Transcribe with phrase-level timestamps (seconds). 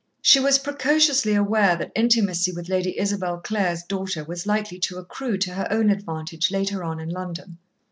[0.23, 5.37] She was precociously aware that intimacy with Lady Isabel Clare's daughter was likely to accrue
[5.37, 7.59] to her own advantage later on in London.